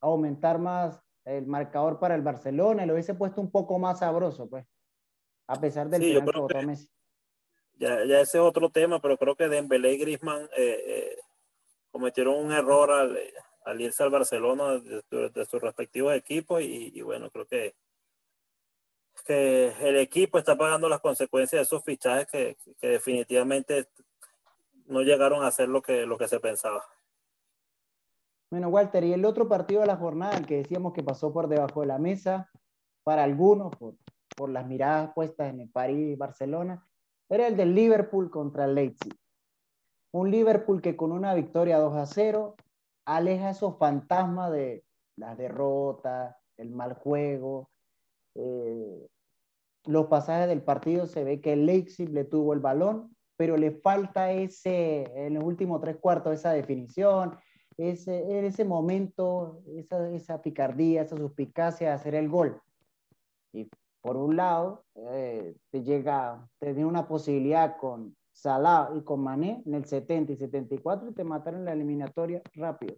aumentar 0.00 0.58
más 0.58 1.00
el 1.24 1.46
marcador 1.46 2.00
para 2.00 2.16
el 2.16 2.22
Barcelona, 2.22 2.84
lo 2.84 2.94
hubiese 2.94 3.14
puesto 3.14 3.40
un 3.40 3.52
poco 3.52 3.78
más 3.78 4.00
sabroso, 4.00 4.50
pues, 4.50 4.66
a 5.46 5.60
pesar 5.60 5.88
del 5.88 6.02
sí, 6.02 6.18
que 6.48 6.66
Messi. 6.66 6.88
Ya, 7.78 8.04
ya, 8.04 8.20
ese 8.22 8.38
es 8.38 8.42
otro 8.42 8.70
tema, 8.70 9.00
pero 9.00 9.16
creo 9.16 9.36
que 9.36 9.48
Dembélé 9.48 9.92
y 9.92 9.98
Griezmann 9.98 10.46
eh, 10.56 10.82
eh, 10.84 11.16
cometieron 11.96 12.36
un 12.36 12.52
error 12.52 12.90
al, 12.90 13.18
al, 13.64 13.80
irse 13.80 14.02
al 14.02 14.10
Barcelona 14.10 14.78
de, 14.78 15.46
sus 15.46 15.62
respectivos 15.62 16.14
equipos 16.14 16.60
y, 16.60 17.00
bueno, 17.00 17.30
creo 17.30 17.46
que, 17.46 17.74
que 19.24 19.72
el 19.80 19.96
equipo 19.96 20.36
está 20.36 20.58
pagando 20.58 20.90
las 20.90 21.00
consecuencias 21.00 21.60
de 21.60 21.62
esos 21.62 21.82
fichajes 21.82 22.26
que, 22.26 22.58
que 22.78 22.88
definitivamente 22.88 23.88
no 24.84 25.00
llegaron 25.00 25.42
a 25.42 25.50
ser 25.50 25.70
lo 25.70 25.80
que, 25.80 26.04
lo 26.04 26.18
que 26.18 26.28
se 26.28 26.38
pensaba. 26.38 26.84
Bueno, 28.50 28.68
Walter, 28.68 29.02
y 29.02 29.14
el 29.14 29.24
otro 29.24 29.48
partido 29.48 29.80
de 29.80 29.86
la 29.86 29.96
jornada, 29.96 30.36
el 30.36 30.46
que 30.46 30.58
decíamos 30.58 30.92
que 30.92 31.02
pasó 31.02 31.32
por 31.32 31.48
debajo 31.48 31.80
de 31.80 31.86
la 31.86 31.98
mesa, 31.98 32.50
para 33.04 33.24
algunos, 33.24 33.74
por, 33.74 33.94
por 34.36 34.50
las 34.50 34.66
miradas 34.66 35.14
puestas 35.14 35.48
en 35.48 35.60
el 35.60 35.70
París 35.70 36.12
y 36.12 36.14
Barcelona, 36.14 36.86
era 37.30 37.46
el 37.46 37.56
del 37.56 37.74
Liverpool 37.74 38.30
contra 38.30 38.66
el 38.66 38.74
Leipzig. 38.74 39.16
Un 40.16 40.30
Liverpool 40.30 40.80
que 40.80 40.96
con 40.96 41.12
una 41.12 41.34
victoria 41.34 41.76
2 41.76 41.94
a 41.94 42.06
0 42.06 42.56
aleja 43.04 43.50
esos 43.50 43.76
fantasmas 43.76 44.50
de 44.50 44.82
las 45.14 45.36
derrotas, 45.36 46.34
el 46.56 46.70
mal 46.70 46.94
juego. 46.94 47.68
Eh, 48.34 49.08
los 49.84 50.06
pasajes 50.06 50.48
del 50.48 50.62
partido 50.62 51.06
se 51.06 51.22
ve 51.22 51.42
que 51.42 51.52
el 51.52 51.66
Leipzig 51.66 52.08
le 52.08 52.24
tuvo 52.24 52.54
el 52.54 52.60
balón, 52.60 53.14
pero 53.36 53.58
le 53.58 53.72
falta 53.72 54.32
ese, 54.32 55.02
en 55.26 55.34
los 55.34 55.44
últimos 55.44 55.82
tres 55.82 55.98
cuartos, 55.98 56.32
esa 56.32 56.52
definición, 56.52 57.36
ese, 57.76 58.46
ese 58.46 58.64
momento, 58.64 59.60
esa, 59.76 60.08
esa 60.08 60.40
picardía, 60.40 61.02
esa 61.02 61.18
suspicacia 61.18 61.88
de 61.88 61.92
hacer 61.92 62.14
el 62.14 62.30
gol. 62.30 62.58
Y 63.52 63.68
por 64.00 64.16
un 64.16 64.34
lado, 64.34 64.82
eh, 64.94 65.54
te 65.68 65.82
llega, 65.82 66.48
te 66.58 66.72
tiene 66.72 66.88
una 66.88 67.06
posibilidad 67.06 67.76
con 67.76 68.16
Salah 68.36 68.90
y 68.94 69.02
con 69.02 69.20
Mané 69.22 69.62
en 69.64 69.74
el 69.74 69.86
70 69.86 70.32
y 70.32 70.36
74 70.36 71.08
y 71.08 71.14
te 71.14 71.24
mataron 71.24 71.64
la 71.64 71.72
eliminatoria 71.72 72.42
rápido. 72.52 72.96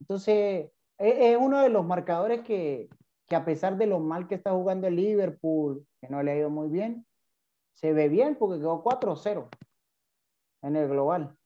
Entonces, 0.00 0.70
e, 0.98 1.32
es, 1.32 1.38
uno 1.38 1.60
de 1.60 1.68
los 1.68 1.84
marcadores 1.84 2.40
que, 2.40 2.88
que, 3.28 3.36
a 3.36 3.44
pesar 3.44 3.76
de 3.76 3.86
lo 3.86 4.00
mal 4.00 4.26
que 4.26 4.36
está 4.36 4.52
jugando 4.52 4.86
el 4.86 4.96
Liverpool, 4.96 5.86
que 6.00 6.08
no 6.08 6.22
le 6.22 6.32
ha 6.32 6.36
ido 6.38 6.48
muy 6.48 6.68
bien, 6.68 7.06
se 7.74 7.92
ve 7.92 8.08
bien 8.08 8.36
porque 8.36 8.58
quedó 8.58 8.82
4-0 8.82 9.48
en 10.62 10.76
el 10.76 10.88
global 10.88 11.36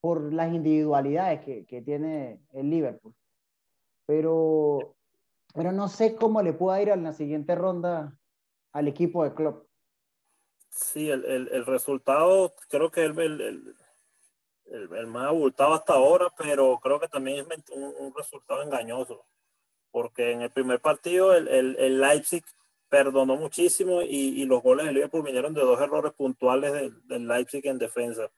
por 0.00 0.32
las 0.32 0.52
individualidades 0.52 1.40
que, 1.40 1.66
que, 1.66 1.82
tiene 1.82 2.40
el 2.52 2.70
Liverpool. 2.70 3.12
Pero, 4.06 4.94
pero 5.52 5.72
no 5.72 5.88
sé 5.88 6.14
cómo 6.14 6.42
le 6.42 6.52
pueda 6.52 6.80
ir 6.80 6.90
en 6.90 7.02
la 7.02 7.12
siguiente 7.12 7.56
ronda 7.56 8.16
al 8.72 8.86
equipo 8.86 9.24
de 9.24 9.34
Klopp. 9.34 9.65
Sí, 10.76 11.10
el, 11.10 11.24
el, 11.24 11.48
el 11.52 11.64
resultado 11.64 12.54
creo 12.68 12.90
que 12.90 13.04
el, 13.04 13.18
el, 13.18 13.74
el, 14.66 15.06
más 15.06 15.28
abultado 15.28 15.72
hasta 15.72 15.94
ahora, 15.94 16.28
pero 16.36 16.78
creo 16.82 17.00
que 17.00 17.08
también 17.08 17.46
es 17.50 17.70
un, 17.70 17.94
un 17.98 18.14
resultado 18.14 18.62
engañoso, 18.62 19.24
porque 19.90 20.32
en 20.32 20.42
el 20.42 20.50
primer 20.50 20.80
partido 20.80 21.34
el, 21.34 21.98
Leipzig 21.98 22.44
perdonó 22.90 23.36
muchísimo 23.36 24.02
y, 24.02 24.42
y, 24.42 24.44
los 24.44 24.62
goles 24.62 24.84
del 24.84 24.96
Liverpool 24.96 25.22
vinieron 25.22 25.54
de 25.54 25.62
dos 25.62 25.80
errores 25.80 26.12
puntuales 26.12 26.74
del, 26.74 27.06
del 27.06 27.26
Leipzig 27.26 27.66
en 27.66 27.78
defensa. 27.78 28.30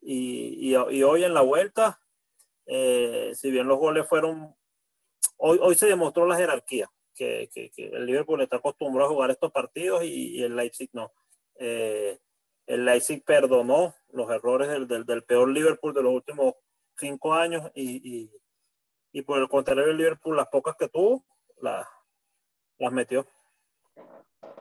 Y, 0.00 0.70
y, 0.70 1.02
hoy 1.02 1.24
en 1.24 1.34
la 1.34 1.42
vuelta, 1.42 2.00
eh, 2.64 3.32
si 3.34 3.50
bien 3.50 3.68
los 3.68 3.78
goles 3.78 4.08
fueron, 4.08 4.56
hoy, 5.36 5.58
hoy 5.60 5.74
se 5.74 5.86
demostró 5.86 6.26
la 6.26 6.36
jerarquía, 6.36 6.90
que, 7.14 7.50
que, 7.52 7.70
el 7.76 8.06
Liverpool 8.06 8.40
está 8.40 8.56
acostumbrado 8.56 9.10
a 9.10 9.12
jugar 9.12 9.30
estos 9.30 9.52
partidos 9.52 10.02
y 10.02 10.42
el 10.42 10.56
Leipzig 10.56 10.88
no. 10.94 11.12
Eh, 11.56 12.18
el 12.66 12.84
Leipzig 12.84 13.22
perdonó 13.24 13.94
los 14.10 14.30
errores 14.30 14.68
del, 14.68 14.88
del, 14.88 15.04
del, 15.04 15.22
peor 15.24 15.48
Liverpool 15.48 15.92
de 15.92 16.02
los 16.02 16.12
últimos 16.12 16.54
cinco 16.96 17.34
años 17.34 17.70
y, 17.74 18.30
y, 19.12 19.22
por 19.22 19.38
el 19.38 19.48
contrario 19.48 19.84
el 19.84 19.96
Liverpool 19.96 20.36
las 20.36 20.48
pocas 20.48 20.74
que 20.76 20.88
tuvo 20.88 21.24
las, 21.60 21.86
las 22.78 22.92
metió. 22.92 23.26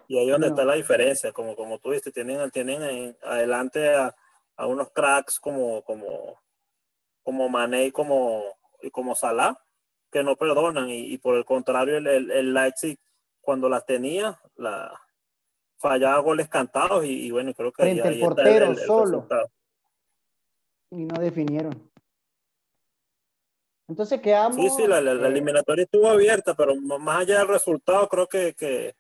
Y 0.08 0.18
ahí 0.18 0.26
es 0.26 0.32
donde 0.32 0.48
está 0.48 0.66
la 0.66 0.76
diferencia, 0.76 1.32
como, 1.32 1.56
como 1.56 1.80
tú 1.80 1.92
viste, 1.92 2.12
tienen, 2.12 2.52
tienen 2.52 3.18
adelante 3.24 3.96
a, 3.96 4.16
a 4.58 4.68
unos 4.68 4.92
cracks 4.92 5.40
como, 5.40 5.82
como, 5.84 6.42
como 7.24 7.50
Mané 7.50 7.86
y 7.86 7.92
como, 7.92 8.44
y 8.82 8.92
como 8.92 9.16
Salah, 9.16 9.58
que 10.12 10.24
no 10.24 10.36
perdonan. 10.36 10.90
Y, 10.90 11.18
por 11.18 11.36
el 11.36 11.46
contrario, 11.46 11.98
el, 11.98 12.08
el, 12.08 12.54
Leipzig, 12.54 13.00
cuando 13.42 13.70
las 13.70 13.86
tenía, 13.86 14.40
la 14.56 15.02
fallaba 15.84 16.18
goles 16.20 16.50
cantados. 16.50 17.06
Y, 17.06 17.30
bueno, 17.30 17.54
creo 17.54 17.72
que 17.72 17.84
Frente 17.84 18.08
ahí, 18.08 18.16
el 18.16 18.20
portero 18.20 18.76
solo. 18.76 19.28
Y 20.90 21.06
no 21.06 21.20
definieron. 21.20 21.92
Entonces 23.88 24.22
quedamos. 24.22 24.56
Sí, 24.56 24.70
sí, 24.70 24.88
la, 24.88 25.02
la, 25.02 25.28
eliminatoria 25.28 25.84
estuvo 25.84 26.08
abierta, 26.08 26.56
pero 26.56 26.76
más 26.76 27.22
allá 27.22 27.40
del 27.40 27.50
resultado, 27.50 28.08
creo 28.08 28.28
que, 28.28 28.54
que, 28.54 28.96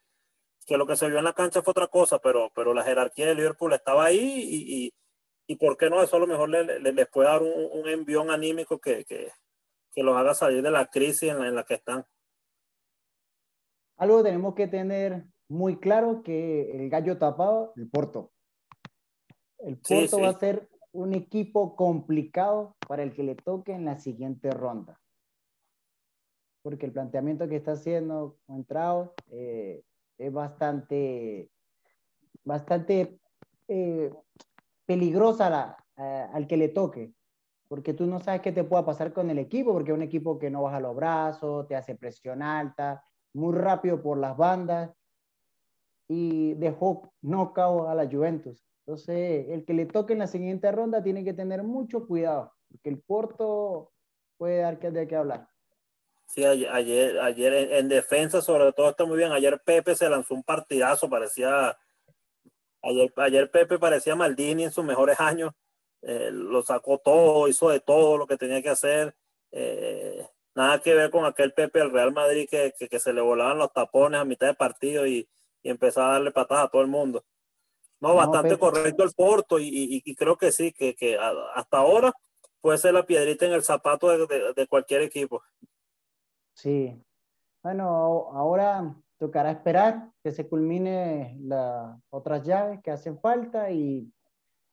que, 0.67 0.77
lo 0.77 0.85
que 0.85 0.97
se 0.97 1.07
vio 1.07 1.19
en 1.19 1.23
la 1.23 1.33
cancha 1.33 1.61
fue 1.61 1.71
otra 1.71 1.87
cosa, 1.87 2.19
pero, 2.19 2.51
pero 2.53 2.73
la 2.73 2.83
jerarquía 2.83 3.27
de 3.27 3.35
Liverpool 3.35 3.73
estaba 3.73 4.05
ahí 4.05 4.19
y, 4.19 4.85
y 4.85 4.93
y 5.47 5.55
por 5.55 5.77
qué 5.77 5.89
no, 5.89 6.01
eso 6.01 6.15
a 6.15 6.19
lo 6.19 6.27
mejor 6.27 6.49
les, 6.49 6.81
les 6.81 7.07
puede 7.09 7.27
dar 7.27 7.41
un, 7.41 7.69
un 7.71 7.87
envión 7.87 8.31
anímico 8.31 8.79
que, 8.79 9.03
que, 9.05 9.31
que, 9.91 10.03
los 10.03 10.15
haga 10.15 10.33
salir 10.33 10.61
de 10.61 10.71
la 10.71 10.87
crisis 10.87 11.31
en 11.31 11.39
la, 11.39 11.47
en 11.47 11.55
la 11.55 11.63
que 11.63 11.75
están. 11.75 12.05
Algo 13.97 14.23
tenemos 14.23 14.55
que 14.55 14.67
tener 14.67 15.25
muy 15.49 15.77
claro 15.77 16.23
que 16.23 16.71
el 16.71 16.89
gallo 16.89 17.17
tapado, 17.17 17.73
el 17.75 17.89
Porto. 17.89 18.31
El 19.59 19.77
Porto 19.77 20.19
va 20.19 20.29
a 20.29 20.39
ser 20.39 20.69
un 20.91 21.13
equipo 21.13 21.75
complicado 21.75 22.75
para 22.87 23.03
el 23.03 23.13
que 23.13 23.23
le 23.23 23.35
toque 23.35 23.73
en 23.73 23.85
la 23.85 23.97
siguiente 23.97 24.51
ronda. 24.51 24.99
Porque 26.61 26.85
el 26.85 26.93
planteamiento 26.93 27.47
que 27.47 27.57
está 27.57 27.73
haciendo 27.73 28.37
entrado 28.47 29.13
eh, 29.31 29.83
es 30.17 30.31
bastante, 30.31 31.49
bastante 32.43 33.19
eh, 33.67 34.13
peligrosa 34.85 35.49
la, 35.49 35.77
eh, 35.97 36.27
al 36.33 36.47
que 36.47 36.57
le 36.57 36.69
toque, 36.69 37.13
porque 37.67 37.93
tú 37.93 38.05
no 38.05 38.19
sabes 38.19 38.41
qué 38.41 38.51
te 38.51 38.63
pueda 38.63 38.85
pasar 38.85 39.13
con 39.13 39.29
el 39.29 39.39
equipo, 39.39 39.73
porque 39.73 39.91
es 39.91 39.97
un 39.97 40.03
equipo 40.03 40.37
que 40.37 40.49
no 40.49 40.63
baja 40.63 40.79
los 40.79 40.95
brazos, 40.95 41.67
te 41.67 41.75
hace 41.75 41.95
presión 41.95 42.41
alta, 42.41 43.03
muy 43.33 43.55
rápido 43.55 44.01
por 44.01 44.17
las 44.17 44.37
bandas, 44.37 44.91
y 46.07 46.53
dejó 46.55 47.13
knockout 47.21 47.87
a 47.87 47.95
la 47.95 48.09
Juventus. 48.09 48.63
Entonces, 48.85 49.47
el 49.49 49.65
que 49.65 49.73
le 49.73 49.85
toque 49.85 50.13
en 50.13 50.19
la 50.19 50.27
siguiente 50.27 50.71
ronda 50.71 51.01
tiene 51.01 51.23
que 51.23 51.33
tener 51.33 51.63
mucho 51.63 52.05
cuidado, 52.05 52.53
porque 52.69 52.89
el 52.89 52.99
Porto 53.01 53.91
puede 54.37 54.59
dar 54.59 54.79
que 54.79 54.91
de 54.91 55.07
qué 55.07 55.15
hablar. 55.15 55.47
Sí, 56.27 56.43
ayer, 56.43 57.19
ayer, 57.19 57.53
en, 57.73 57.87
defensa 57.87 58.41
sobre 58.41 58.71
todo 58.73 58.89
está 58.89 59.05
muy 59.05 59.17
bien. 59.17 59.31
Ayer 59.31 59.61
Pepe 59.63 59.95
se 59.95 60.09
lanzó 60.09 60.33
un 60.33 60.43
partidazo, 60.43 61.09
parecía, 61.09 61.77
ayer, 62.81 63.13
ayer 63.17 63.51
Pepe 63.51 63.77
parecía 63.77 64.15
Maldini 64.15 64.65
en 64.65 64.71
sus 64.71 64.83
mejores 64.83 65.19
años. 65.19 65.53
Eh, 66.01 66.31
lo 66.31 66.63
sacó 66.63 66.97
todo, 66.97 67.47
hizo 67.47 67.69
de 67.69 67.79
todo 67.79 68.17
lo 68.17 68.27
que 68.27 68.37
tenía 68.37 68.61
que 68.61 68.69
hacer. 68.69 69.15
Eh, 69.51 70.27
nada 70.55 70.81
que 70.81 70.93
ver 70.93 71.11
con 71.11 71.25
aquel 71.25 71.53
Pepe 71.53 71.79
del 71.79 71.91
Real 71.91 72.11
Madrid 72.11 72.47
que, 72.49 72.73
que, 72.77 72.99
se 72.99 73.13
le 73.13 73.21
volaban 73.21 73.59
los 73.59 73.71
tapones 73.71 74.19
a 74.19 74.25
mitad 74.25 74.47
de 74.47 74.55
partido 74.55 75.05
y, 75.07 75.29
y 75.63 75.69
empezaba 75.69 76.09
a 76.09 76.13
darle 76.13 76.31
patadas 76.31 76.65
a 76.65 76.69
todo 76.69 76.81
el 76.81 76.89
mundo. 76.89 77.23
No, 78.03 78.15
bastante 78.15 78.59
correcto 78.59 79.03
el 79.03 79.13
Porto 79.13 79.59
y, 79.59 80.01
y, 80.03 80.15
creo 80.15 80.37
que 80.37 80.51
sí, 80.51 80.73
que, 80.73 80.93
que, 80.93 81.17
hasta 81.55 81.77
ahora 81.77 82.11
puede 82.59 82.77
ser 82.77 82.93
la 82.93 83.05
piedrita 83.05 83.45
en 83.45 83.53
el 83.53 83.63
zapato 83.63 84.09
de, 84.09 84.53
de, 84.53 84.67
cualquier 84.67 85.03
equipo. 85.03 85.41
Sí. 86.53 86.93
Bueno, 87.63 87.85
ahora 88.33 88.93
tocará 89.17 89.51
esperar 89.51 90.11
que 90.21 90.31
se 90.31 90.49
culmine 90.49 91.37
las 91.43 91.97
otras 92.09 92.43
llaves 92.43 92.81
que 92.83 92.91
hacen 92.91 93.17
falta 93.19 93.71
y, 93.71 94.11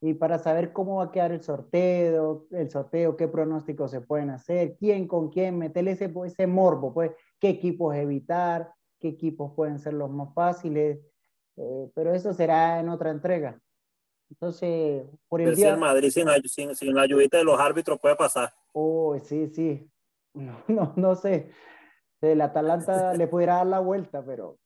y, 0.01 0.15
para 0.15 0.41
saber 0.41 0.73
cómo 0.73 0.97
va 0.97 1.05
a 1.05 1.13
quedar 1.13 1.31
el 1.31 1.41
sorteo, 1.41 2.49
el 2.51 2.69
sorteo, 2.69 3.17
qué 3.17 3.29
pronósticos 3.29 3.93
se 3.93 4.01
pueden 4.01 4.31
hacer, 4.31 4.75
quién 4.77 5.07
con 5.07 5.29
quién, 5.31 5.57
meterle 5.57 5.93
ese, 5.93 6.13
ese 6.27 6.49
morbo, 6.49 6.93
pues, 6.93 7.13
qué 7.39 7.51
equipos 7.51 7.95
evitar, 7.95 8.73
qué 9.01 9.09
equipos 9.09 9.53
pueden 9.55 9.79
ser 9.79 9.95
los 9.95 10.11
más 10.11 10.33
fáciles, 10.35 11.01
eh, 11.57 11.91
pero 11.95 12.15
eso 12.15 12.33
será 12.33 12.79
en 12.79 12.89
otra 12.89 13.11
entrega. 13.11 13.61
Entonces, 14.31 15.07
por 15.29 15.41
el 15.41 15.57
día... 15.57 15.77
Madrid 15.77 16.11
sin, 16.11 16.29
sin, 16.45 16.77
sin, 16.77 16.95
la 16.95 17.03
ayudita 17.03 17.39
de 17.39 17.45
los 17.45 17.59
árbitros 17.59 17.99
puede 17.99 18.15
pasar. 18.15 18.53
Oh, 18.73 19.19
sí, 19.19 19.49
sí. 19.49 19.91
No, 20.35 20.63
no, 20.69 20.93
no 20.97 21.15
sé. 21.17 21.51
El 22.21 22.41
Atalanta 22.41 23.15
le 23.15 23.27
pudiera 23.27 23.57
dar 23.57 23.67
la 23.67 23.81
vuelta, 23.81 24.25
pero, 24.25 24.59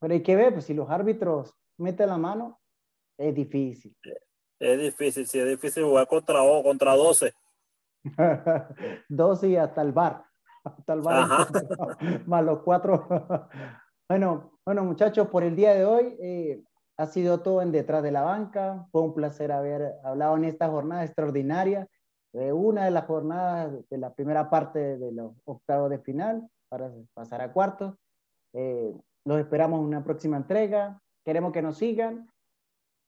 pero 0.00 0.14
hay 0.14 0.22
que 0.22 0.36
ver, 0.36 0.54
pues 0.54 0.64
si 0.64 0.74
los 0.74 0.88
árbitros 0.88 1.54
meten 1.76 2.08
la 2.08 2.18
mano, 2.18 2.60
es 3.18 3.34
difícil. 3.34 3.94
Es 4.58 4.80
difícil, 4.80 5.26
sí, 5.26 5.38
es 5.38 5.48
difícil 5.48 5.84
jugar 5.84 6.06
contra, 6.06 6.40
contra 6.62 6.94
12. 6.94 7.34
12 9.08 9.48
y 9.48 9.56
hasta 9.56 9.82
el 9.82 9.92
bar. 9.92 10.24
El 10.86 11.00
bar. 11.00 11.28
Más 12.26 12.44
los 12.44 12.62
cuatro. 12.62 13.06
bueno, 14.08 14.52
bueno, 14.64 14.84
muchachos, 14.84 15.28
por 15.28 15.42
el 15.42 15.56
día 15.56 15.74
de 15.74 15.84
hoy 15.84 16.16
eh, 16.20 16.62
ha 16.96 17.06
sido 17.06 17.40
todo 17.40 17.62
en 17.62 17.72
Detrás 17.72 18.02
de 18.02 18.12
la 18.12 18.22
Banca. 18.22 18.86
Fue 18.90 19.02
un 19.02 19.14
placer 19.14 19.52
haber 19.52 19.94
hablado 20.04 20.36
en 20.36 20.44
esta 20.44 20.68
jornada 20.68 21.04
extraordinaria, 21.04 21.88
de 22.32 22.52
una 22.52 22.84
de 22.84 22.90
las 22.90 23.06
jornadas 23.06 23.72
de 23.88 23.98
la 23.98 24.12
primera 24.12 24.50
parte 24.50 24.98
de 24.98 25.12
los 25.12 25.32
octavos 25.44 25.90
de 25.90 25.98
final 26.00 26.48
para 26.68 26.90
pasar 27.14 27.40
a 27.40 27.52
cuartos. 27.52 27.94
Eh, 28.52 28.92
los 29.24 29.38
esperamos 29.38 29.80
en 29.80 29.86
una 29.86 30.04
próxima 30.04 30.36
entrega. 30.36 31.00
Queremos 31.24 31.52
que 31.52 31.62
nos 31.62 31.78
sigan 31.78 32.28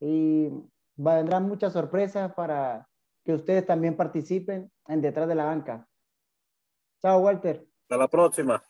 y 0.00 0.50
vendrán 0.96 1.48
muchas 1.48 1.72
sorpresas 1.72 2.32
para 2.34 2.88
que 3.24 3.34
ustedes 3.34 3.66
también 3.66 3.96
participen 3.96 4.70
en 4.86 5.00
Detrás 5.00 5.28
de 5.28 5.34
la 5.34 5.46
Banca. 5.46 5.86
Chao, 7.00 7.20
Walter. 7.20 7.66
Hasta 7.82 7.96
la 7.96 8.08
próxima. 8.08 8.62